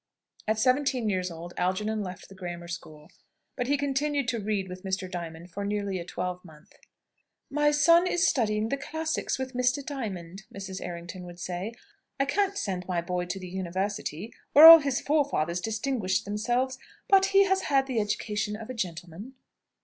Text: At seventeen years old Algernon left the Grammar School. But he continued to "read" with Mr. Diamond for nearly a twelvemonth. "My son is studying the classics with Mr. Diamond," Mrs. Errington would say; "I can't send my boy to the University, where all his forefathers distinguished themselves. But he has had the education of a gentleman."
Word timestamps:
At 0.47 0.57
seventeen 0.57 1.09
years 1.11 1.29
old 1.29 1.53
Algernon 1.57 2.01
left 2.01 2.27
the 2.27 2.33
Grammar 2.33 2.67
School. 2.67 3.09
But 3.55 3.67
he 3.67 3.77
continued 3.77 4.27
to 4.29 4.39
"read" 4.39 4.67
with 4.67 4.81
Mr. 4.81 5.07
Diamond 5.07 5.51
for 5.51 5.63
nearly 5.63 5.99
a 5.99 6.03
twelvemonth. 6.05 6.73
"My 7.51 7.69
son 7.69 8.07
is 8.07 8.27
studying 8.27 8.69
the 8.69 8.77
classics 8.77 9.37
with 9.37 9.53
Mr. 9.53 9.85
Diamond," 9.85 10.45
Mrs. 10.51 10.81
Errington 10.83 11.23
would 11.27 11.39
say; 11.39 11.73
"I 12.19 12.25
can't 12.25 12.57
send 12.57 12.87
my 12.87 12.99
boy 12.99 13.25
to 13.25 13.37
the 13.39 13.49
University, 13.49 14.33
where 14.53 14.65
all 14.65 14.79
his 14.79 14.99
forefathers 14.99 15.61
distinguished 15.61 16.25
themselves. 16.25 16.79
But 17.07 17.25
he 17.25 17.43
has 17.43 17.65
had 17.69 17.85
the 17.85 17.99
education 17.99 18.55
of 18.55 18.71
a 18.71 18.73
gentleman." 18.73 19.35